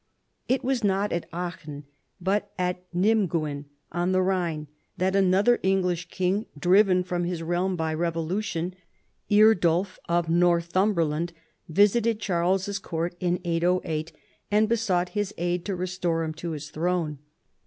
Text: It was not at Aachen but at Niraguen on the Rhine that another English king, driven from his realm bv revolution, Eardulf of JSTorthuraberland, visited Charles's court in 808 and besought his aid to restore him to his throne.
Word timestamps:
It 0.49 0.63
was 0.63 0.83
not 0.83 1.13
at 1.13 1.27
Aachen 1.31 1.83
but 2.19 2.51
at 2.57 2.83
Niraguen 2.91 3.65
on 3.91 4.13
the 4.13 4.21
Rhine 4.23 4.67
that 4.97 5.15
another 5.15 5.59
English 5.61 6.07
king, 6.09 6.47
driven 6.57 7.03
from 7.03 7.23
his 7.23 7.43
realm 7.43 7.77
bv 7.77 7.99
revolution, 7.99 8.73
Eardulf 9.29 9.99
of 10.09 10.25
JSTorthuraberland, 10.25 11.33
visited 11.69 12.19
Charles's 12.19 12.79
court 12.79 13.15
in 13.19 13.39
808 13.45 14.11
and 14.49 14.67
besought 14.67 15.09
his 15.09 15.35
aid 15.37 15.65
to 15.65 15.75
restore 15.75 16.23
him 16.23 16.33
to 16.33 16.49
his 16.53 16.71
throne. 16.71 17.19